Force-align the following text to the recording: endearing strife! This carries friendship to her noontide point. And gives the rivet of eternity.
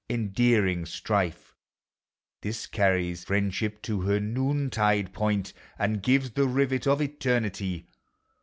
endearing 0.09 0.83
strife! 0.83 1.53
This 2.41 2.65
carries 2.65 3.23
friendship 3.25 3.83
to 3.83 4.01
her 4.01 4.19
noontide 4.19 5.13
point. 5.13 5.53
And 5.77 6.01
gives 6.01 6.31
the 6.31 6.47
rivet 6.47 6.87
of 6.87 7.03
eternity. 7.03 7.85